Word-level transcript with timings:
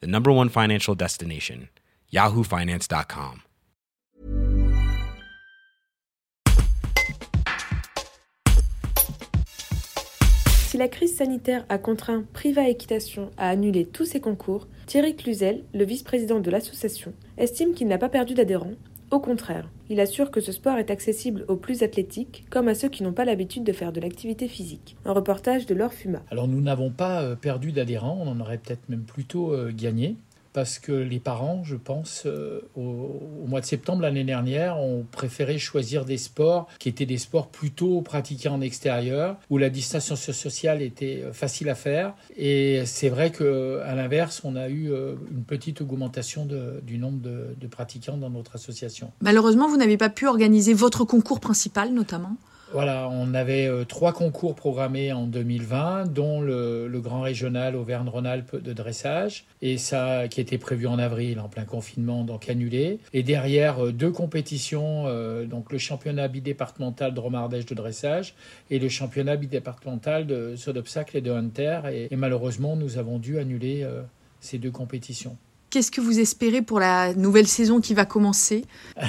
the 0.00 0.06
number 0.06 0.30
one 0.30 0.48
financial 0.48 0.94
destination, 0.94 1.68
yahoofinance.com. 2.12 3.42
Si 10.74 10.78
la 10.78 10.88
crise 10.88 11.14
sanitaire 11.14 11.64
a 11.68 11.78
contraint 11.78 12.24
Priva 12.32 12.68
Équitation 12.68 13.30
à 13.36 13.48
annuler 13.48 13.86
tous 13.86 14.06
ses 14.06 14.20
concours, 14.20 14.66
Thierry 14.86 15.14
Cluzel, 15.14 15.62
le 15.72 15.84
vice-président 15.84 16.40
de 16.40 16.50
l'association, 16.50 17.14
estime 17.38 17.74
qu'il 17.74 17.86
n'a 17.86 17.96
pas 17.96 18.08
perdu 18.08 18.34
d'adhérents. 18.34 18.74
Au 19.14 19.20
contraire, 19.20 19.70
il 19.90 20.00
assure 20.00 20.32
que 20.32 20.40
ce 20.40 20.50
sport 20.50 20.76
est 20.76 20.90
accessible 20.90 21.44
aux 21.46 21.54
plus 21.54 21.84
athlétiques 21.84 22.46
comme 22.50 22.66
à 22.66 22.74
ceux 22.74 22.88
qui 22.88 23.04
n'ont 23.04 23.12
pas 23.12 23.24
l'habitude 23.24 23.62
de 23.62 23.72
faire 23.72 23.92
de 23.92 24.00
l'activité 24.00 24.48
physique. 24.48 24.96
Un 25.04 25.12
reportage 25.12 25.66
de 25.66 25.74
Laure 25.76 25.92
Fuma. 25.92 26.22
Alors 26.32 26.48
nous 26.48 26.60
n'avons 26.60 26.90
pas 26.90 27.22
euh, 27.22 27.36
perdu 27.36 27.70
d'adhérents, 27.70 28.18
on 28.20 28.26
en 28.26 28.40
aurait 28.40 28.58
peut-être 28.58 28.88
même 28.88 29.04
plutôt 29.04 29.52
euh, 29.52 29.70
gagné 29.72 30.16
parce 30.54 30.78
que 30.78 30.92
les 30.92 31.18
parents, 31.18 31.64
je 31.64 31.74
pense, 31.74 32.22
euh, 32.26 32.60
au, 32.76 33.44
mois 33.46 33.60
de 33.60 33.66
septembre 33.66 34.02
l'année 34.02 34.22
dernière, 34.22 34.78
ont 34.78 35.04
préféré 35.10 35.58
choisir 35.58 36.04
des 36.04 36.16
sports 36.16 36.68
qui 36.78 36.88
étaient 36.88 37.06
des 37.06 37.18
sports 37.18 37.48
plutôt 37.48 38.00
pratiqués 38.02 38.48
en 38.48 38.60
extérieur, 38.60 39.36
où 39.50 39.58
la 39.58 39.68
distanciation 39.68 40.32
sociale 40.32 40.80
était 40.80 41.22
euh, 41.24 41.32
facile 41.32 41.68
à 41.68 41.74
faire. 41.74 42.14
Et 42.36 42.84
c'est 42.86 43.08
vrai 43.08 43.32
qu'à 43.32 43.94
l'inverse, 43.96 44.42
on 44.44 44.54
a 44.54 44.68
eu 44.68 44.92
euh, 44.92 45.16
une 45.32 45.42
petite 45.42 45.80
augmentation 45.80 46.46
du 46.82 46.98
nombre 46.98 47.20
de, 47.20 47.56
de 47.60 47.66
pratiquants 47.66 48.16
dans 48.16 48.30
notre 48.30 48.54
association. 48.54 49.10
Malheureusement, 49.22 49.68
vous 49.68 49.76
n'avez 49.76 49.96
pas 49.96 50.08
pu 50.08 50.28
organiser 50.28 50.72
votre 50.72 51.04
concours 51.04 51.40
principal, 51.40 51.92
notamment? 51.92 52.36
Voilà, 52.74 53.08
on 53.08 53.34
avait 53.34 53.68
euh, 53.68 53.84
trois 53.84 54.12
concours 54.12 54.56
programmés 54.56 55.12
en 55.12 55.28
2020, 55.28 56.12
dont 56.12 56.40
le, 56.40 56.90
grand 57.00 57.20
régional 57.20 57.76
Auvergne-Rhône-Alpes 57.76 58.56
de 58.56 58.72
dressage, 58.72 59.44
et 59.62 59.78
ça 59.78 60.26
qui 60.26 60.40
était 60.40 60.58
prévu 60.58 60.88
en 60.88 60.98
avril, 60.98 61.38
en 61.38 61.48
plein 61.48 61.66
confinement, 61.66 62.24
donc 62.24 62.48
annulé. 62.48 62.98
Et 63.12 63.22
derrière, 63.22 63.86
euh, 63.86 63.92
deux 63.92 64.10
compétitions, 64.10 65.04
euh, 65.06 65.44
donc 65.44 65.70
le 65.70 65.78
championnat 65.78 66.26
bidépartemental 66.26 67.14
de 67.14 67.20
Romardèche 67.20 67.66
de 67.66 67.76
dressage 67.76 68.34
et 68.70 68.80
le 68.80 68.88
championnat 68.88 69.36
bidépartemental 69.36 70.26
de 70.26 70.56
saut 70.56 70.72
d'obstacle 70.72 71.16
et 71.16 71.20
de 71.20 71.30
hunter. 71.30 72.08
Et, 72.10 72.16
malheureusement, 72.16 72.74
nous 72.74 72.98
avons 72.98 73.20
dû 73.20 73.38
annuler 73.38 73.86
ces 74.40 74.58
deux 74.58 74.72
compétitions. 74.72 75.36
Qu'est-ce 75.74 75.90
que 75.90 76.00
vous 76.00 76.20
espérez 76.20 76.62
pour 76.62 76.78
la 76.78 77.14
nouvelle 77.14 77.48
saison 77.48 77.80
qui 77.80 77.94
va 77.94 78.04
commencer 78.04 78.64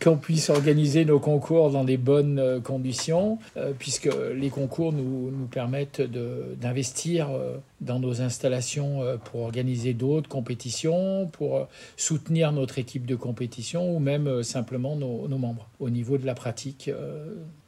Qu'on 0.00 0.16
puisse 0.16 0.50
organiser 0.50 1.04
nos 1.04 1.18
concours 1.18 1.72
dans 1.72 1.82
des 1.82 1.96
bonnes 1.96 2.38
euh, 2.38 2.60
conditions, 2.60 3.40
euh, 3.56 3.72
puisque 3.76 4.08
les 4.32 4.48
concours 4.48 4.92
nous, 4.92 5.32
permettent 5.50 6.00
d'investir 6.00 7.30
euh, 7.30 7.56
dans 7.80 7.98
nos 7.98 8.22
installations 8.22 9.00
pour 9.24 9.40
organiser 9.40 9.94
d'autres 9.94 10.28
compétitions, 10.28 11.26
pour 11.26 11.66
soutenir 11.96 12.52
notre 12.52 12.78
équipe 12.78 13.04
de 13.04 13.16
compétition 13.16 13.92
ou 13.92 13.98
même 13.98 14.44
simplement 14.44 14.94
nos 14.94 15.38
membres 15.38 15.66
au 15.80 15.90
niveau 15.90 16.18
de 16.18 16.24
la 16.24 16.34
pratique 16.34 16.88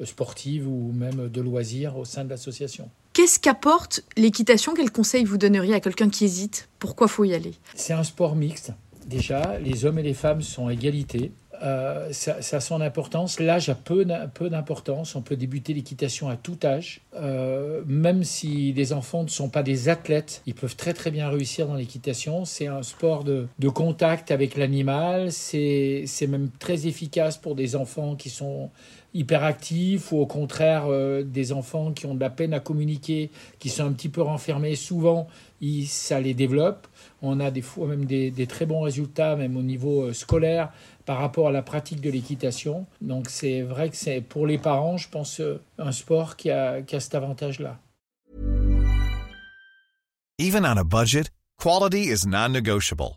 sportive 0.05 0.69
ou 0.69 0.93
même 0.93 1.29
de 1.29 1.41
loisirs 1.41 1.99
au 1.99 2.05
sein 2.05 2.23
de 2.23 2.31
l'association. 2.31 2.89
Qu'est-ce 3.15 3.39
qu'apporte 3.39 4.03
l'équitation? 4.17 4.75
Quel 4.75 4.91
conseil 4.91 5.25
vous 5.25 5.39
donneriez 5.39 5.75
à 5.75 5.79
quelqu'un 5.79 6.11
qui 6.11 6.25
hésite? 6.25 6.69
Pourquoi 6.81 7.07
faut 7.07 7.23
y 7.23 7.33
aller? 7.33 7.55
C'est 7.77 7.93
un 7.93 8.03
sport 8.03 8.35
mixte. 8.35 8.73
Déjà, 9.07 9.57
les 9.61 9.85
hommes 9.85 10.01
et 10.01 10.03
les 10.03 10.15
femmes 10.15 10.43
sont 10.43 10.67
à 10.67 10.73
égalité. 10.73 11.31
Euh, 11.63 12.09
ça, 12.11 12.35
a 12.41 12.61
son 12.61 12.81
importance. 12.81 13.39
L'âge 13.39 13.69
a 13.69 13.77
peu, 13.77 14.05
d'importance. 14.05 15.15
On 15.15 15.23
peut 15.23 15.37
débuter 15.37 15.75
l'équitation 15.75 16.29
à 16.29 16.35
tout 16.35 16.59
âge. 16.65 17.03
Euh, 17.15 17.83
même 17.87 18.25
si 18.25 18.73
les 18.73 18.93
enfants 18.93 19.23
ne 19.23 19.29
sont 19.29 19.49
pas 19.49 19.63
des 19.63 19.89
athlètes, 19.89 20.43
ils 20.47 20.55
peuvent 20.55 20.75
très 20.75 20.93
très 20.93 21.13
bien 21.13 21.29
réussir 21.29 21.69
dans 21.69 21.77
l'équitation. 21.77 22.45
C'est 22.45 22.67
un 22.67 22.83
sport 22.83 23.23
de 23.23 23.69
contact 23.69 24.33
avec 24.33 24.57
l'animal. 24.57 25.31
C'est 25.31 26.09
même 26.29 26.51
très 26.59 26.89
efficace 26.89 27.37
pour 27.37 27.55
des 27.55 27.77
enfants 27.77 28.17
qui 28.17 28.29
sont 28.29 28.71
hyperactifs 29.15 30.13
ou 30.13 30.19
au 30.19 30.27
contraire 30.27 30.85
euh, 30.89 31.23
des 31.23 31.53
enfants 31.53 31.93
qui 31.93 32.07
ont 32.07 32.15
de 32.15 32.21
la 32.21 32.31
peine 32.31 32.53
à 32.53 32.61
communiquer, 32.61 33.31
qui 33.59 33.71
sont 33.71 33.85
un 33.85 33.93
petit 33.93 34.09
peu 34.09 34.21
renfermés, 34.23 34.75
souvent 34.75 35.29
ça 35.87 36.21
les 36.21 36.35
développe. 36.35 36.87
On 37.23 37.41
a 37.41 37.51
des 37.51 37.63
fois 37.63 37.87
même 37.87 38.05
des, 38.05 38.47
très 38.47 38.67
bons 38.67 38.83
résultats, 38.83 39.37
même 39.37 39.57
au 39.57 39.63
niveau 39.63 40.03
euh, 40.03 40.13
scolaire, 40.13 40.71
par 41.07 41.19
rapport 41.19 41.49
à 41.49 41.53
la 41.53 41.63
pratique 41.63 42.01
de 42.01 42.11
l'équitation. 42.11 42.87
Donc 43.01 43.31
c'est 43.31 43.63
vrai 43.63 43.89
que 43.89 43.97
c'est 43.97 44.21
pour 44.21 44.47
les 44.47 44.59
parents, 44.59 44.97
je 44.97 45.09
pense, 45.09 45.41
euh, 45.41 45.61
un 45.79 45.93
sport 45.93 46.37
qui 46.37 46.51
a, 46.51 46.83
qui 46.83 46.97
a 46.97 47.01
cet 47.01 47.15
avantage-là. 47.15 47.79
Even 50.39 50.65
on 50.67 50.77
a 50.77 50.85
budget, 50.85 51.31
quality 51.59 52.11
is 52.11 52.27
non-negotiable. 52.27 53.17